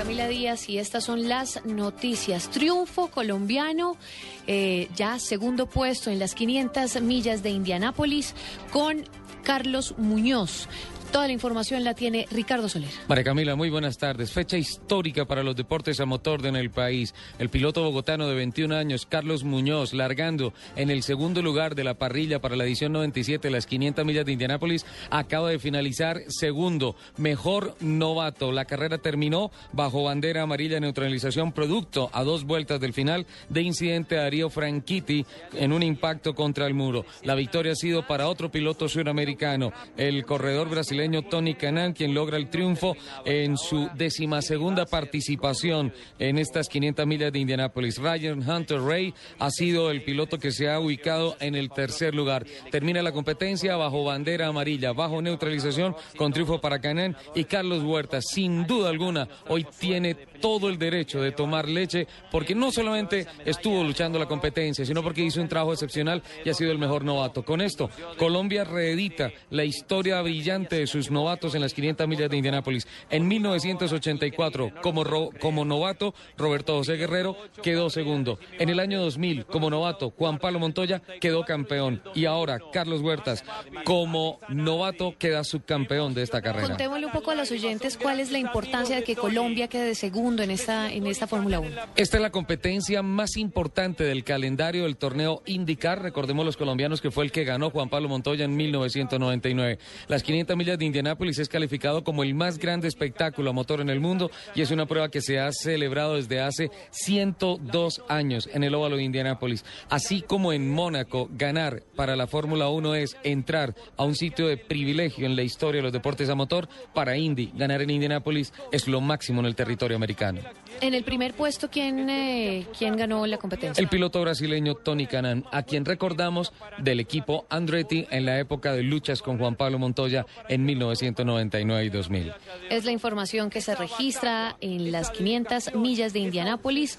[0.00, 2.48] Camila Díaz y estas son las noticias.
[2.48, 3.98] Triunfo colombiano,
[4.46, 8.34] eh, ya segundo puesto en las 500 millas de Indianápolis
[8.72, 9.04] con
[9.44, 10.70] Carlos Muñoz.
[11.12, 12.88] Toda la información la tiene Ricardo Soler.
[13.08, 14.30] María Camila, muy buenas tardes.
[14.30, 17.16] Fecha histórica para los deportes a motor en el país.
[17.40, 21.94] El piloto bogotano de 21 años, Carlos Muñoz, largando en el segundo lugar de la
[21.94, 26.94] parrilla para la edición 97 de las 500 millas de Indianápolis, acaba de finalizar segundo,
[27.16, 28.52] mejor novato.
[28.52, 34.14] La carrera terminó bajo bandera amarilla neutralización producto a dos vueltas del final de incidente
[34.14, 37.04] de Darío Franchitti en un impacto contra el muro.
[37.24, 40.99] La victoria ha sido para otro piloto suramericano, el corredor brasileño
[41.30, 47.38] Tony Canan, quien logra el triunfo en su decimasegunda participación en estas 500 millas de
[47.38, 47.98] Indianápolis.
[47.98, 52.46] Ryan Hunter Ray ha sido el piloto que se ha ubicado en el tercer lugar.
[52.70, 58.20] Termina la competencia bajo bandera amarilla, bajo neutralización, con triunfo para Canan y Carlos Huerta.
[58.20, 63.82] Sin duda alguna, hoy tiene todo el derecho de tomar leche porque no solamente estuvo
[63.84, 67.44] luchando la competencia, sino porque hizo un trabajo excepcional y ha sido el mejor novato.
[67.44, 72.36] Con esto, Colombia reedita la historia brillante de sus novatos en las 500 millas de
[72.36, 72.86] Indianápolis.
[73.08, 75.04] En 1984, como,
[75.40, 78.38] como novato, Roberto José Guerrero quedó segundo.
[78.58, 82.02] En el año 2000, como novato, Juan Pablo Montoya quedó campeón.
[82.14, 83.44] Y ahora, Carlos Huertas,
[83.84, 86.68] como novato, queda subcampeón de esta carrera.
[86.68, 90.42] Contémosle un poco a los oyentes cuál es la importancia de que Colombia quede segundo
[90.42, 91.70] en esta, en esta Fórmula 1.
[91.96, 96.02] Esta es la competencia más importante del calendario del torneo IndyCar.
[96.02, 99.78] Recordemos los colombianos que fue el que ganó Juan Pablo Montoya en 1999.
[100.08, 103.90] Las 500 millas de Indianápolis es calificado como el más grande espectáculo a motor en
[103.90, 108.64] el mundo y es una prueba que se ha celebrado desde hace 102 años en
[108.64, 109.64] el óvalo de Indianápolis.
[109.88, 114.56] Así como en Mónaco, ganar para la Fórmula 1 es entrar a un sitio de
[114.56, 118.88] privilegio en la historia de los deportes a motor, para Indy ganar en Indianápolis es
[118.88, 120.40] lo máximo en el territorio americano.
[120.80, 123.80] En el primer puesto, ¿quién, eh, ¿quién ganó la competencia?
[123.80, 128.82] El piloto brasileño Tony Canan, a quien recordamos del equipo Andretti en la época de
[128.82, 132.32] luchas con Juan Pablo Montoya en 1999 y 2000.
[132.70, 136.98] Es la información que se registra en las 500 millas de Indianápolis,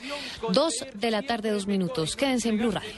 [0.49, 2.15] dos de la tarde, dos minutos.
[2.15, 2.91] Quédense en Blue Radio.